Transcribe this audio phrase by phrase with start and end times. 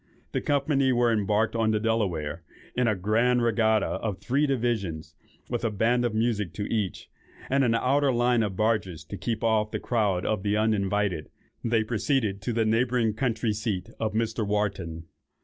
[0.31, 2.41] The company were embarked on the Delaware,
[2.75, 7.07] in a grand regatta of three divisions; and with a band of music to each,
[7.51, 11.29] and an outer line of barges to keep off the crowd of the uninvited,
[11.63, 14.43] they proceeded to the neighbouring country seat of Mr.
[14.43, 15.03] Wharton.